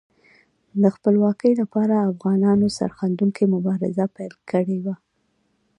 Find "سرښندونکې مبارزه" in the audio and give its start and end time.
2.77-4.05